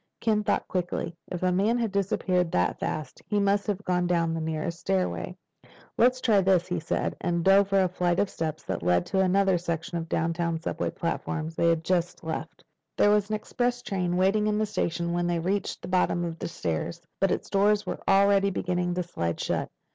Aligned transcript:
Ken 0.19 0.43
thought 0.43 0.67
quickly. 0.67 1.15
If 1.27 1.41
the 1.41 1.51
man 1.51 1.77
had 1.77 1.91
disappeared 1.91 2.51
that 2.53 2.79
fast, 2.79 3.21
he 3.27 3.39
must 3.39 3.67
have 3.67 3.85
gone 3.85 4.07
down 4.07 4.33
the 4.33 4.41
nearest 4.41 4.79
stairway. 4.79 5.37
"Let's 5.95 6.19
try 6.19 6.41
this," 6.41 6.65
he 6.67 6.79
said, 6.79 7.15
and 7.21 7.43
dove 7.43 7.67
for 7.67 7.83
a 7.83 7.87
flight 7.87 8.17
of 8.19 8.27
steps 8.27 8.63
that 8.63 8.81
led 8.81 9.05
to 9.05 9.19
another 9.19 9.59
section 9.59 9.99
of 9.99 10.05
the 10.05 10.15
downtown 10.15 10.57
subway 10.59 10.89
platform 10.89 11.49
they 11.49 11.69
had 11.69 11.83
just 11.83 12.23
left. 12.23 12.63
There 12.97 13.11
was 13.11 13.29
an 13.29 13.35
express 13.35 13.83
train 13.83 14.17
waiting 14.17 14.47
in 14.47 14.57
the 14.57 14.65
station 14.65 15.13
when 15.13 15.27
they 15.27 15.37
reached 15.37 15.83
the 15.83 15.87
bottom 15.87 16.25
of 16.25 16.39
the 16.39 16.47
stairs, 16.47 16.99
but 17.19 17.29
its 17.29 17.47
doors 17.47 17.85
were 17.85 18.01
already 18.07 18.49
beginning 18.49 18.95
to 18.95 19.03
slide 19.03 19.39
shut. 19.39 19.69